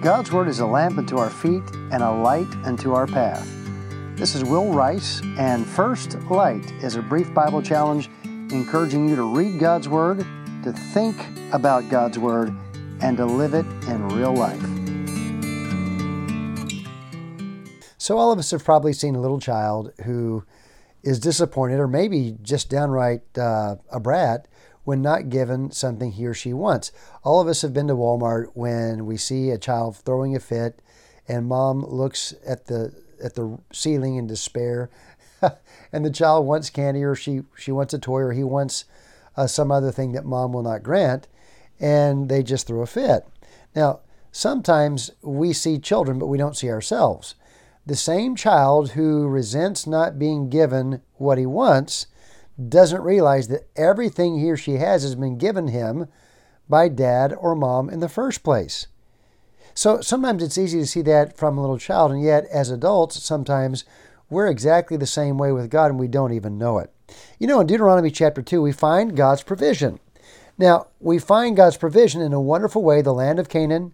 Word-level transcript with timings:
God's 0.00 0.32
Word 0.32 0.48
is 0.48 0.60
a 0.60 0.66
lamp 0.66 0.96
unto 0.96 1.18
our 1.18 1.28
feet 1.28 1.62
and 1.92 2.02
a 2.02 2.10
light 2.10 2.48
unto 2.64 2.94
our 2.94 3.06
path. 3.06 3.46
This 4.16 4.34
is 4.34 4.42
Will 4.42 4.72
Rice, 4.72 5.20
and 5.36 5.66
First 5.66 6.14
Light 6.30 6.72
is 6.82 6.96
a 6.96 7.02
brief 7.02 7.34
Bible 7.34 7.60
challenge 7.60 8.08
encouraging 8.24 9.10
you 9.10 9.14
to 9.16 9.24
read 9.24 9.60
God's 9.60 9.90
Word, 9.90 10.24
to 10.64 10.72
think 10.72 11.22
about 11.52 11.90
God's 11.90 12.18
Word, 12.18 12.56
and 13.02 13.18
to 13.18 13.26
live 13.26 13.52
it 13.52 13.66
in 13.88 14.08
real 14.08 14.32
life. 14.32 14.62
So, 17.98 18.16
all 18.16 18.32
of 18.32 18.38
us 18.38 18.52
have 18.52 18.64
probably 18.64 18.94
seen 18.94 19.16
a 19.16 19.20
little 19.20 19.38
child 19.38 19.92
who 20.06 20.46
is 21.02 21.20
disappointed 21.20 21.78
or 21.78 21.86
maybe 21.86 22.38
just 22.40 22.70
downright 22.70 23.20
uh, 23.36 23.76
a 23.90 24.00
brat 24.00 24.48
when 24.90 25.00
not 25.00 25.28
given 25.28 25.70
something 25.70 26.10
he 26.10 26.26
or 26.26 26.34
she 26.34 26.52
wants. 26.52 26.90
All 27.22 27.40
of 27.40 27.46
us 27.46 27.62
have 27.62 27.72
been 27.72 27.86
to 27.86 27.94
Walmart 27.94 28.48
when 28.54 29.06
we 29.06 29.16
see 29.16 29.50
a 29.50 29.56
child 29.56 29.96
throwing 29.96 30.34
a 30.34 30.40
fit 30.40 30.82
and 31.28 31.46
mom 31.46 31.84
looks 31.86 32.34
at 32.44 32.66
the 32.66 32.92
at 33.22 33.36
the 33.36 33.56
ceiling 33.72 34.16
in 34.16 34.26
despair 34.26 34.90
and 35.92 36.04
the 36.04 36.10
child 36.10 36.44
wants 36.44 36.70
candy 36.70 37.04
or 37.04 37.14
she 37.14 37.42
she 37.56 37.70
wants 37.70 37.94
a 37.94 38.00
toy 38.00 38.18
or 38.18 38.32
he 38.32 38.42
wants 38.42 38.84
uh, 39.36 39.46
some 39.46 39.70
other 39.70 39.92
thing 39.92 40.10
that 40.10 40.24
mom 40.24 40.52
will 40.52 40.64
not 40.64 40.82
grant 40.82 41.28
and 41.78 42.28
they 42.28 42.42
just 42.42 42.66
throw 42.66 42.80
a 42.80 42.86
fit. 42.86 43.24
Now, 43.76 44.00
sometimes 44.32 45.12
we 45.22 45.52
see 45.52 45.78
children 45.78 46.18
but 46.18 46.26
we 46.26 46.36
don't 46.36 46.56
see 46.56 46.68
ourselves. 46.68 47.36
The 47.86 47.94
same 47.94 48.34
child 48.34 48.90
who 48.90 49.28
resents 49.28 49.86
not 49.86 50.18
being 50.18 50.48
given 50.50 51.00
what 51.14 51.38
he 51.38 51.46
wants 51.46 52.08
doesn't 52.68 53.02
realize 53.02 53.48
that 53.48 53.68
everything 53.76 54.38
he 54.38 54.50
or 54.50 54.56
she 54.56 54.74
has 54.74 55.02
has 55.02 55.14
been 55.14 55.38
given 55.38 55.68
him 55.68 56.06
by 56.68 56.88
dad 56.88 57.32
or 57.38 57.54
mom 57.54 57.88
in 57.88 58.00
the 58.00 58.08
first 58.08 58.42
place. 58.42 58.86
So 59.74 60.00
sometimes 60.00 60.42
it's 60.42 60.58
easy 60.58 60.78
to 60.80 60.86
see 60.86 61.02
that 61.02 61.36
from 61.36 61.56
a 61.56 61.60
little 61.60 61.78
child, 61.78 62.12
and 62.12 62.22
yet 62.22 62.44
as 62.52 62.70
adults, 62.70 63.22
sometimes 63.22 63.84
we're 64.28 64.48
exactly 64.48 64.96
the 64.96 65.06
same 65.06 65.38
way 65.38 65.52
with 65.52 65.70
God 65.70 65.90
and 65.90 65.98
we 65.98 66.08
don't 66.08 66.32
even 66.32 66.58
know 66.58 66.78
it. 66.78 66.92
You 67.38 67.46
know, 67.46 67.60
in 67.60 67.66
Deuteronomy 67.66 68.10
chapter 68.10 68.42
2, 68.42 68.62
we 68.62 68.72
find 68.72 69.16
God's 69.16 69.42
provision. 69.42 69.98
Now, 70.56 70.88
we 71.00 71.18
find 71.18 71.56
God's 71.56 71.76
provision 71.76 72.20
in 72.20 72.32
a 72.32 72.40
wonderful 72.40 72.82
way 72.82 73.02
the 73.02 73.14
land 73.14 73.38
of 73.38 73.48
Canaan, 73.48 73.92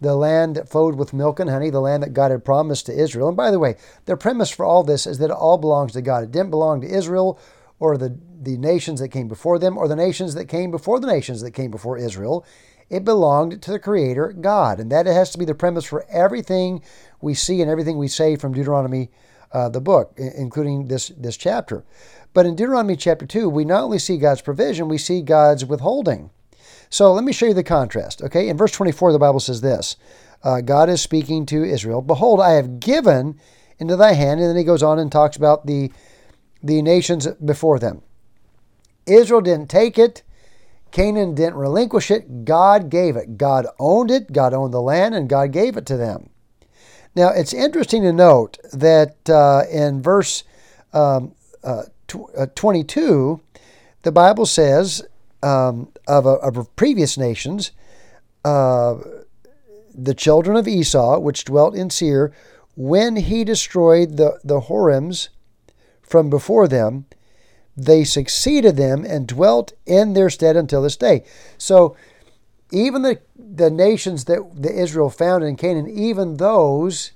the 0.00 0.16
land 0.16 0.56
that 0.56 0.68
flowed 0.68 0.96
with 0.96 1.12
milk 1.12 1.38
and 1.38 1.48
honey, 1.48 1.70
the 1.70 1.80
land 1.80 2.02
that 2.02 2.14
God 2.14 2.30
had 2.30 2.44
promised 2.44 2.86
to 2.86 2.98
Israel. 2.98 3.28
And 3.28 3.36
by 3.36 3.50
the 3.50 3.58
way, 3.58 3.76
the 4.06 4.16
premise 4.16 4.50
for 4.50 4.64
all 4.64 4.82
this 4.82 5.06
is 5.06 5.18
that 5.18 5.30
it 5.30 5.36
all 5.36 5.58
belongs 5.58 5.92
to 5.92 6.02
God. 6.02 6.24
It 6.24 6.32
didn't 6.32 6.50
belong 6.50 6.80
to 6.80 6.88
Israel 6.88 7.38
or 7.78 7.96
the, 7.96 8.18
the 8.42 8.56
nations 8.56 9.00
that 9.00 9.08
came 9.08 9.28
before 9.28 9.58
them 9.58 9.76
or 9.76 9.88
the 9.88 9.96
nations 9.96 10.34
that 10.34 10.46
came 10.46 10.70
before 10.70 11.00
the 11.00 11.06
nations 11.06 11.40
that 11.42 11.52
came 11.52 11.70
before 11.70 11.98
Israel. 11.98 12.44
It 12.88 13.04
belonged 13.04 13.62
to 13.62 13.70
the 13.72 13.78
Creator, 13.78 14.34
God. 14.40 14.78
And 14.78 14.90
that 14.92 15.06
has 15.06 15.30
to 15.30 15.38
be 15.38 15.44
the 15.44 15.54
premise 15.54 15.84
for 15.84 16.06
everything 16.08 16.82
we 17.20 17.34
see 17.34 17.60
and 17.60 17.70
everything 17.70 17.98
we 17.98 18.08
say 18.08 18.36
from 18.36 18.52
Deuteronomy, 18.52 19.10
uh, 19.52 19.68
the 19.68 19.80
book, 19.80 20.12
including 20.16 20.86
this, 20.86 21.08
this 21.08 21.36
chapter. 21.36 21.84
But 22.32 22.46
in 22.46 22.54
Deuteronomy 22.54 22.96
chapter 22.96 23.26
2, 23.26 23.48
we 23.48 23.64
not 23.64 23.82
only 23.82 23.98
see 23.98 24.18
God's 24.18 24.42
provision, 24.42 24.88
we 24.88 24.98
see 24.98 25.20
God's 25.20 25.64
withholding. 25.64 26.30
So 26.88 27.12
let 27.12 27.24
me 27.24 27.32
show 27.32 27.46
you 27.46 27.54
the 27.54 27.64
contrast. 27.64 28.22
Okay, 28.22 28.48
in 28.48 28.56
verse 28.56 28.72
24, 28.72 29.12
the 29.12 29.18
Bible 29.18 29.40
says 29.40 29.60
this 29.60 29.96
uh, 30.44 30.60
God 30.60 30.88
is 30.88 31.00
speaking 31.00 31.44
to 31.46 31.64
Israel 31.64 32.02
Behold, 32.02 32.40
I 32.40 32.52
have 32.52 32.78
given 32.78 33.40
into 33.78 33.96
thy 33.96 34.12
hand. 34.12 34.40
And 34.40 34.48
then 34.48 34.56
he 34.56 34.64
goes 34.64 34.82
on 34.82 34.98
and 34.98 35.10
talks 35.10 35.36
about 35.36 35.66
the 35.66 35.90
the 36.66 36.82
nations 36.82 37.26
before 37.44 37.78
them. 37.78 38.02
Israel 39.06 39.40
didn't 39.40 39.70
take 39.70 39.98
it. 39.98 40.22
Canaan 40.90 41.34
didn't 41.34 41.56
relinquish 41.56 42.10
it. 42.10 42.44
God 42.44 42.90
gave 42.90 43.16
it. 43.16 43.36
God 43.36 43.66
owned 43.78 44.10
it. 44.10 44.32
God 44.32 44.54
owned 44.54 44.72
the 44.72 44.80
land, 44.80 45.14
and 45.14 45.28
God 45.28 45.52
gave 45.52 45.76
it 45.76 45.86
to 45.86 45.96
them. 45.96 46.30
Now, 47.14 47.28
it's 47.28 47.52
interesting 47.54 48.02
to 48.02 48.12
note 48.12 48.58
that 48.72 49.28
uh, 49.28 49.62
in 49.70 50.02
verse 50.02 50.44
um, 50.92 51.34
uh, 51.64 51.84
tw- 52.08 52.30
uh, 52.36 52.46
22, 52.54 53.40
the 54.02 54.12
Bible 54.12 54.46
says 54.46 55.02
um, 55.42 55.92
of, 56.06 56.26
a, 56.26 56.30
of, 56.30 56.74
previous 56.76 57.16
nations, 57.16 57.72
uh, 58.44 58.96
the 59.94 60.14
children 60.14 60.56
of 60.56 60.68
Esau, 60.68 61.18
which 61.18 61.44
dwelt 61.44 61.74
in 61.74 61.90
Seir, 61.90 62.32
when 62.76 63.16
he 63.16 63.44
destroyed 63.44 64.16
the, 64.16 64.38
the 64.44 64.60
Horims 64.60 65.28
from 66.06 66.30
before 66.30 66.68
them. 66.68 67.06
They 67.76 68.04
succeeded 68.04 68.76
them 68.76 69.04
and 69.04 69.26
dwelt 69.26 69.72
in 69.84 70.14
their 70.14 70.30
stead 70.30 70.56
until 70.56 70.82
this 70.82 70.96
day. 70.96 71.24
So, 71.58 71.96
even 72.72 73.02
the, 73.02 73.20
the 73.36 73.70
nations 73.70 74.24
that 74.24 74.62
the 74.62 74.72
Israel 74.72 75.10
found 75.10 75.44
in 75.44 75.56
Canaan, 75.56 75.88
even 75.88 76.38
those 76.38 77.12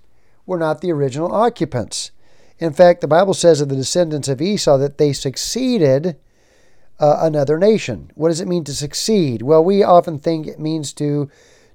were 0.47 0.59
not 0.59 0.81
the 0.81 0.93
original 0.93 1.33
occupants. 1.33 2.11
In 2.59 2.73
fact, 2.73 3.01
the 3.01 3.09
Bible 3.09 3.35
says 3.35 3.61
of 3.61 3.69
the 3.69 3.77
descendants 3.77 4.29
of 4.29 4.41
Esau 4.41 4.77
that 4.77 4.99
they 4.99 5.13
succeeded 5.13 6.17
uh, 7.01 7.19
another 7.23 7.59
nation. 7.59 8.11
What 8.15 8.29
does 8.29 8.41
it 8.41 8.49
mean 8.49 8.65
to 8.65 8.75
succeed? 8.75 9.43
Well, 9.43 9.65
we 9.65 9.83
often 9.83 10.19
think 10.19 10.47
it 10.47 10.61
means 10.61 10.93
to 10.95 11.31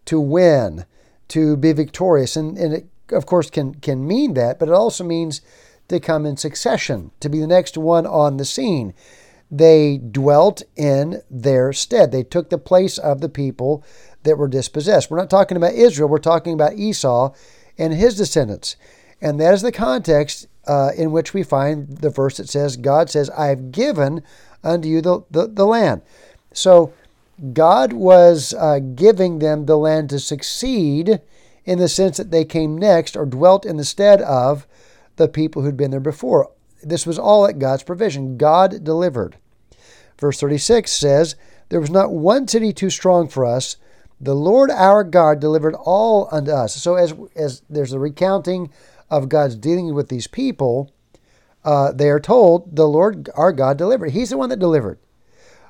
to 0.06 0.20
win, 0.20 0.86
to 1.30 1.58
be 1.58 1.74
victorious, 1.74 2.36
and, 2.36 2.56
and 2.60 2.74
it 2.74 2.88
of 3.12 3.26
course 3.26 3.50
can 3.50 3.74
can 3.76 4.08
mean 4.08 4.36
that, 4.36 4.60
but 4.60 4.70
it 4.70 4.74
also 4.76 5.04
means 5.04 5.42
to 5.88 6.00
come 6.00 6.26
in 6.26 6.38
succession, 6.38 7.12
to 7.20 7.30
be 7.30 7.40
the 7.40 7.48
next 7.48 7.78
one 7.78 8.06
on 8.06 8.38
the 8.38 8.46
scene. 8.46 8.94
They 9.52 9.98
dwelt 9.98 10.64
in 10.76 11.22
their 11.30 11.72
stead. 11.72 12.12
They 12.12 12.24
took 12.24 12.50
the 12.50 12.58
place 12.58 12.98
of 12.98 13.22
the 13.22 13.30
people 13.30 13.84
that 14.24 14.38
were 14.38 14.48
dispossessed. 14.48 15.12
We're 15.12 15.18
not 15.18 15.30
talking 15.30 15.58
about 15.58 15.74
Israel, 15.74 16.10
we're 16.10 16.18
talking 16.18 16.54
about 16.54 16.74
Esau 16.74 17.34
and 17.78 17.94
his 17.94 18.18
descendants. 18.18 18.76
And 19.22 19.40
that 19.40 19.54
is 19.54 19.62
the 19.62 19.72
context 19.72 20.48
uh, 20.68 20.92
in 20.98 21.12
which 21.12 21.34
we 21.34 21.44
find 21.44 21.88
the 21.98 22.10
verse 22.10 22.38
that 22.38 22.50
says, 22.50 22.76
God 22.76 23.10
says, 23.10 23.30
I 23.32 23.48
have 23.48 23.72
given 23.72 24.24
unto 24.64 24.88
you 24.88 25.02
the, 25.02 25.22
the, 25.30 25.48
the 25.48 25.66
land. 25.66 26.02
So 26.54 26.94
God 27.54 27.94
was 27.94 28.54
uh, 28.54 28.80
giving 28.80 29.40
them 29.40 29.66
the 29.66 29.78
land 29.78 30.10
to 30.10 30.20
succeed 30.20 31.22
in 31.66 31.80
the 31.80 31.90
sense 31.90 32.18
that 32.18 32.32
they 32.32 32.46
came 32.46 32.78
next 32.78 33.16
or 33.16 33.26
dwelt 33.26 33.66
in 33.66 33.78
the 33.78 33.86
stead 33.86 34.22
of 34.22 34.68
the 35.16 35.28
people 35.28 35.62
who'd 35.62 35.78
been 35.78 35.92
there 35.92 36.00
before. 36.00 36.52
This 36.84 37.06
was 37.06 37.18
all 37.18 37.48
at 37.48 37.60
God's 37.60 37.84
provision. 37.84 38.38
God 38.38 38.84
delivered. 38.84 39.38
Verse 40.20 40.40
36 40.40 40.92
says, 40.92 41.36
There 41.70 41.82
was 41.82 41.90
not 41.90 42.12
one 42.12 42.48
city 42.48 42.72
too 42.74 42.90
strong 42.90 43.28
for 43.28 43.46
us. 43.46 43.78
The 44.20 44.36
Lord 44.36 44.72
our 44.72 45.04
God 45.04 45.40
delivered 45.40 45.76
all 45.76 46.30
unto 46.32 46.52
us. 46.52 46.76
So, 46.76 46.96
as, 46.96 47.14
as 47.36 47.64
there's 47.70 47.92
a 47.92 48.00
recounting 48.00 48.72
of 49.10 49.30
God's 49.30 49.56
dealing 49.56 49.94
with 49.94 50.08
these 50.08 50.28
people, 50.28 50.92
uh, 51.64 51.92
they 51.92 52.10
are 52.10 52.20
told, 52.20 52.76
The 52.76 52.88
Lord 52.88 53.30
our 53.36 53.52
God 53.52 53.78
delivered. 53.78 54.12
He's 54.12 54.30
the 54.30 54.38
one 54.38 54.50
that 54.50 54.60
delivered. 54.60 55.00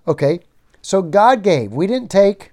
Okay, 0.07 0.41
so 0.81 1.01
God 1.01 1.41
gave. 1.41 1.72
We 1.72 1.88
didn't 1.88 2.12
take, 2.12 2.51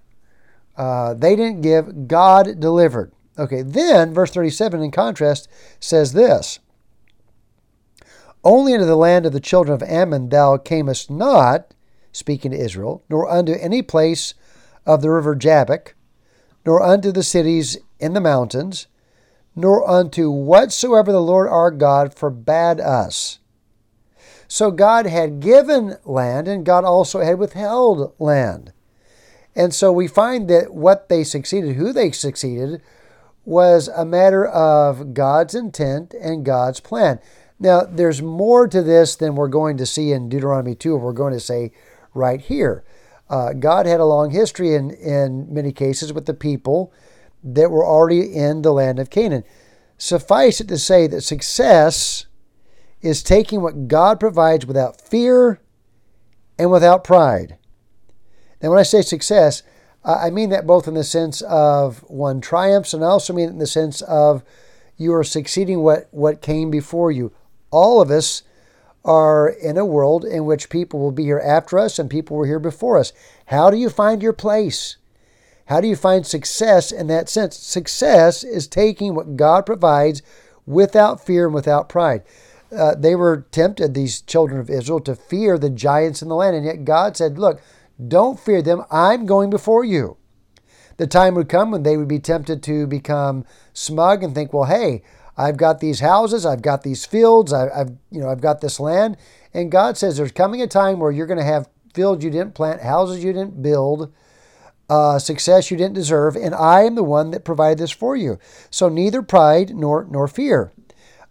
uh, 0.76 1.12
they 1.14 1.36
didn't 1.36 1.60
give. 1.60 2.09
God 2.09 2.59
delivered. 2.59 3.12
Okay, 3.38 3.62
then 3.62 4.14
verse 4.14 4.30
37 4.30 4.82
in 4.82 4.91
contrast 4.91 5.48
says 5.80 6.12
this 6.12 6.60
only 8.44 8.72
into 8.72 8.86
the 8.86 8.97
land 8.97 9.26
of 9.26 9.32
the 9.32 9.41
children 9.41 9.75
of 9.75 9.88
Ammon 9.88 10.28
thou 10.28 10.56
camest 10.56 11.10
not, 11.10 11.75
speaking 12.12 12.50
to 12.50 12.58
Israel, 12.58 13.03
nor 13.08 13.28
unto 13.28 13.53
any 13.53 13.82
place 13.82 14.34
of 14.84 15.03
the 15.03 15.10
river 15.10 15.34
Jabbok, 15.34 15.94
nor 16.66 16.82
unto 16.82 17.12
the 17.12 17.22
cities 17.22 17.78
in 17.98 18.12
the 18.12 18.20
mountains, 18.20 18.86
nor 19.54 19.88
unto 19.88 20.30
whatsoever 20.30 21.12
the 21.12 21.20
Lord 21.20 21.48
our 21.48 21.70
God 21.70 22.14
forbade 22.14 22.80
us. 22.80 23.38
So 24.48 24.70
God 24.70 25.06
had 25.06 25.41
given 25.41 25.97
land, 26.04 26.48
and 26.48 26.64
God 26.64 26.84
also 26.84 27.20
had 27.20 27.38
withheld 27.38 28.12
land. 28.19 28.72
And 29.54 29.74
so 29.74 29.92
we 29.92 30.09
find 30.09 30.48
that 30.48 30.74
what 30.74 31.09
they 31.09 31.24
succeeded, 31.24 31.77
who 31.77 31.92
they 31.92 32.10
succeeded, 32.10 32.83
was 33.45 33.88
a 33.88 34.04
matter 34.04 34.47
of 34.47 35.15
God's 35.15 35.54
intent 35.54 36.15
and 36.15 36.45
God's 36.45 36.80
plan. 36.80 37.18
Now, 37.62 37.82
there's 37.84 38.20
more 38.20 38.66
to 38.66 38.82
this 38.82 39.14
than 39.14 39.36
we're 39.36 39.47
going 39.47 39.76
to 39.76 39.86
see 39.86 40.10
in 40.10 40.28
Deuteronomy 40.28 40.74
2, 40.74 40.97
we're 40.97 41.12
going 41.12 41.32
to 41.32 41.38
say 41.38 41.70
right 42.12 42.41
here. 42.41 42.82
Uh, 43.30 43.53
God 43.53 43.86
had 43.86 44.00
a 44.00 44.04
long 44.04 44.32
history 44.32 44.74
in, 44.74 44.91
in 44.91 45.47
many 45.54 45.70
cases 45.70 46.12
with 46.12 46.26
the 46.26 46.34
people 46.34 46.92
that 47.44 47.70
were 47.70 47.86
already 47.86 48.34
in 48.34 48.62
the 48.62 48.72
land 48.72 48.98
of 48.98 49.10
Canaan. 49.10 49.44
Suffice 49.97 50.60
it 50.60 50.66
to 50.66 50.76
say 50.76 51.06
that 51.06 51.20
success 51.20 52.26
is 53.00 53.22
taking 53.22 53.62
what 53.62 53.86
God 53.86 54.18
provides 54.18 54.66
without 54.66 55.00
fear 55.00 55.60
and 56.59 56.72
without 56.72 57.04
pride. 57.04 57.59
Now, 58.60 58.70
when 58.70 58.80
I 58.80 58.82
say 58.82 59.03
success, 59.03 59.62
I 60.04 60.30
mean 60.30 60.50
that 60.50 60.66
both 60.66 60.88
in 60.88 60.94
the 60.94 61.04
sense 61.04 61.42
of 61.42 61.98
one 62.10 62.41
triumphs 62.41 62.92
and 62.92 63.04
I 63.04 63.06
also 63.06 63.32
mean 63.32 63.50
it 63.50 63.53
in 63.53 63.59
the 63.59 63.68
sense 63.68 64.03
of 64.03 64.42
you 64.97 65.14
are 65.14 65.22
succeeding 65.22 65.84
what, 65.84 66.09
what 66.10 66.42
came 66.42 66.68
before 66.68 67.12
you 67.12 67.32
all 67.72 68.01
of 68.01 68.10
us 68.10 68.42
are 69.04 69.48
in 69.48 69.77
a 69.77 69.84
world 69.84 70.24
in 70.24 70.45
which 70.45 70.71
people 70.71 71.01
will 71.01 71.10
be 71.10 71.24
here 71.24 71.42
after 71.45 71.78
us 71.78 71.98
and 71.98 72.09
people 72.09 72.36
were 72.36 72.47
here 72.47 72.60
before 72.60 72.98
us. 72.98 73.13
How 73.47 73.71
do 73.71 73.77
you 73.77 73.91
find 73.91 74.22
your 74.22 74.33
place? 74.33 74.97
How 75.66 75.80
do 75.80 75.89
you 75.89 75.97
find 75.97 76.27
success 76.27 76.92
in 76.92 77.09
that 77.09 77.28
sense? 77.28 77.57
Success 77.57 78.45
is 78.45 78.69
taking 78.69 79.15
what 79.15 79.36
God 79.36 79.66
provides 79.66 80.22
without 80.66 81.24
fear 81.24 81.47
and 81.47 81.54
without 81.54 81.89
pride. 81.89 82.22
Uh, 82.71 82.95
they 82.95 83.15
were 83.15 83.47
tempted, 83.51 83.95
these 83.95 84.22
children 84.22 84.60
of 84.60 84.71
Israel, 84.71 85.01
to 85.01 85.15
fear 85.15 85.59
the 85.59 85.71
giants 85.71 86.22
in 86.22 86.28
the 86.28 86.34
land. 86.34 86.57
And 86.57 86.65
yet 86.65 86.84
God 86.84 87.16
said, 87.16 87.39
Look, 87.39 87.60
don't 88.09 88.41
fear 88.41 88.63
them. 88.63 88.84
I'm 88.91 89.27
going 89.27 89.51
before 89.51 89.84
you. 89.84 90.16
The 90.97 91.07
time 91.07 91.34
would 91.34 91.48
come 91.48 91.71
when 91.71 91.83
they 91.83 91.97
would 91.97 92.09
be 92.09 92.19
tempted 92.19 92.63
to 92.65 92.86
become 92.86 93.45
smug 93.72 94.22
and 94.22 94.34
think, 94.34 94.53
Well, 94.53 94.65
hey, 94.65 95.03
I've 95.37 95.57
got 95.57 95.81
these 95.81 96.01
houses, 96.01 96.45
I've 96.45 96.63
got 96.63 96.83
these 96.83 97.07
fields, 97.07 97.53
I, 97.53 97.75
have 97.75 97.97
you 98.11 98.21
know, 98.21 98.29
I've 98.29 98.41
got 98.41 98.61
this 98.61 98.79
land. 98.79 99.17
And 99.55 99.73
God 99.73 99.97
says 99.97 100.17
there's 100.17 100.33
coming 100.33 100.63
a 100.63 100.67
time 100.67 100.99
where 100.99 101.11
you're 101.11 101.27
going 101.27 101.39
to 101.39 101.45
have 101.45 101.69
fields 101.95 102.25
you 102.25 102.31
didn't 102.31 102.55
plant, 102.55 102.83
houses 102.83 103.25
you 103.25 103.33
didn't 103.33 103.63
build, 103.63 104.13
uh, 104.89 105.19
success 105.19 105.71
you 105.71 105.77
didn't 105.77 105.95
deserve, 105.95 106.37
and 106.37 106.55
I 106.55 106.83
am 106.83 106.95
the 106.95 107.03
one 107.03 107.31
that 107.31 107.45
provided 107.45 107.79
this 107.79 107.91
for 107.91 108.15
you. 108.17 108.39
So 108.71 108.89
neither 108.89 109.23
pride 109.23 109.75
nor 109.75 110.05
nor 110.05 110.29
fear. 110.29 110.73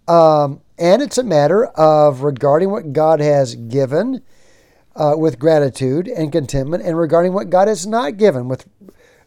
Um, 0.08 0.62
and 0.80 1.02
it's 1.02 1.20
a 1.20 1.24
matter 1.24 1.66
of 1.66 2.24
regarding 2.24 2.72
what 2.72 2.92
God 2.92 3.20
has 3.20 3.56
given 3.56 4.24
uh, 4.96 5.14
with 5.16 5.38
gratitude 5.38 6.08
and 6.08 6.32
contentment, 6.32 6.84
and 6.84 6.98
regarding 6.98 7.34
what 7.34 7.50
God 7.50 7.68
has 7.68 7.86
not 7.86 8.18
given 8.18 8.48
with 8.48 8.68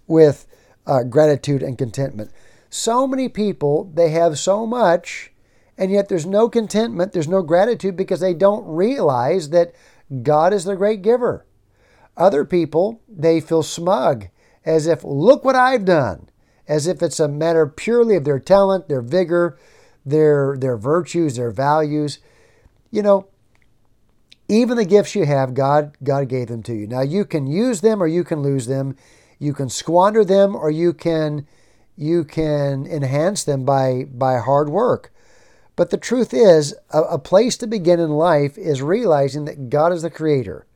with 0.06 0.46
uh, 0.86 1.04
gratitude 1.04 1.62
and 1.62 1.78
contentment. 1.78 2.30
So 2.76 3.06
many 3.06 3.28
people 3.28 3.88
they 3.94 4.08
have 4.08 4.36
so 4.36 4.66
much, 4.66 5.30
and 5.78 5.92
yet 5.92 6.08
there's 6.08 6.26
no 6.26 6.48
contentment, 6.48 7.12
there's 7.12 7.28
no 7.28 7.40
gratitude 7.40 7.96
because 7.96 8.18
they 8.18 8.34
don't 8.34 8.66
realize 8.66 9.50
that 9.50 9.72
God 10.24 10.52
is 10.52 10.64
the 10.64 10.74
great 10.74 11.00
giver. 11.00 11.46
Other 12.16 12.44
people, 12.44 13.00
they 13.08 13.40
feel 13.40 13.62
smug, 13.62 14.26
as 14.64 14.88
if, 14.88 15.04
look 15.04 15.44
what 15.44 15.54
I've 15.54 15.84
done, 15.84 16.28
as 16.66 16.88
if 16.88 17.00
it's 17.00 17.20
a 17.20 17.28
matter 17.28 17.64
purely 17.68 18.16
of 18.16 18.24
their 18.24 18.40
talent, 18.40 18.88
their 18.88 19.02
vigor, 19.02 19.56
their, 20.04 20.56
their 20.58 20.76
virtues, 20.76 21.36
their 21.36 21.52
values. 21.52 22.18
You 22.90 23.02
know, 23.02 23.28
even 24.48 24.76
the 24.76 24.84
gifts 24.84 25.14
you 25.14 25.26
have, 25.26 25.54
God, 25.54 25.96
God 26.02 26.28
gave 26.28 26.48
them 26.48 26.64
to 26.64 26.74
you. 26.74 26.88
Now 26.88 27.02
you 27.02 27.24
can 27.24 27.46
use 27.46 27.82
them 27.82 28.02
or 28.02 28.08
you 28.08 28.24
can 28.24 28.42
lose 28.42 28.66
them. 28.66 28.96
You 29.38 29.54
can 29.54 29.68
squander 29.68 30.24
them 30.24 30.56
or 30.56 30.72
you 30.72 30.92
can 30.92 31.46
you 31.96 32.24
can 32.24 32.86
enhance 32.86 33.44
them 33.44 33.64
by 33.64 34.04
by 34.04 34.38
hard 34.38 34.68
work. 34.68 35.12
But 35.76 35.90
the 35.90 35.96
truth 35.96 36.32
is, 36.32 36.74
a, 36.90 37.02
a 37.02 37.18
place 37.18 37.56
to 37.58 37.66
begin 37.66 37.98
in 37.98 38.10
life 38.10 38.56
is 38.56 38.82
realizing 38.82 39.44
that 39.46 39.70
God 39.70 39.92
is 39.92 40.02
the 40.02 40.10
creator. 40.10 40.66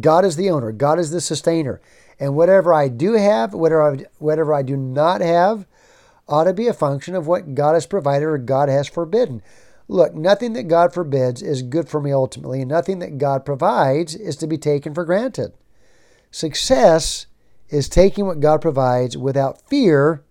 God 0.00 0.24
is 0.24 0.36
the 0.36 0.50
owner. 0.50 0.72
God 0.72 0.98
is 0.98 1.10
the 1.10 1.20
sustainer. 1.20 1.80
And 2.18 2.34
whatever 2.34 2.72
I 2.72 2.88
do 2.88 3.14
have, 3.14 3.52
whatever 3.52 3.94
I, 3.94 4.04
whatever 4.18 4.54
I 4.54 4.62
do 4.62 4.76
not 4.76 5.20
have, 5.20 5.66
ought 6.26 6.44
to 6.44 6.54
be 6.54 6.68
a 6.68 6.72
function 6.72 7.14
of 7.14 7.26
what 7.26 7.54
God 7.54 7.74
has 7.74 7.86
provided 7.86 8.24
or 8.24 8.38
God 8.38 8.68
has 8.68 8.88
forbidden. 8.88 9.42
Look, 9.88 10.14
nothing 10.14 10.54
that 10.54 10.68
God 10.68 10.94
forbids 10.94 11.42
is 11.42 11.60
good 11.62 11.88
for 11.90 12.00
me 12.00 12.10
ultimately, 12.10 12.60
and 12.62 12.70
nothing 12.70 13.00
that 13.00 13.18
God 13.18 13.44
provides 13.44 14.14
is 14.14 14.36
to 14.36 14.46
be 14.46 14.56
taken 14.56 14.94
for 14.94 15.04
granted. 15.04 15.52
Success 16.30 17.26
is 17.68 17.88
taking 17.88 18.26
what 18.26 18.40
God 18.40 18.62
provides 18.62 19.18
without 19.18 19.68
fear 19.68 20.23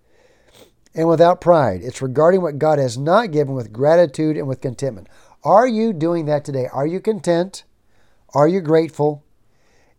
and 0.94 1.08
without 1.08 1.40
pride. 1.40 1.80
It's 1.82 2.02
regarding 2.02 2.42
what 2.42 2.58
God 2.58 2.78
has 2.78 2.96
not 2.96 3.32
given 3.32 3.54
with 3.54 3.72
gratitude 3.72 4.36
and 4.36 4.46
with 4.46 4.60
contentment. 4.60 5.08
Are 5.42 5.66
you 5.66 5.92
doing 5.92 6.26
that 6.26 6.44
today? 6.44 6.68
Are 6.72 6.86
you 6.86 7.00
content? 7.00 7.64
Are 8.32 8.48
you 8.48 8.60
grateful? 8.60 9.24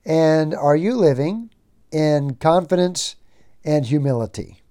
And 0.05 0.53
are 0.53 0.75
you 0.75 0.95
living 0.95 1.49
in 1.91 2.35
confidence 2.35 3.15
and 3.63 3.85
humility? 3.85 4.61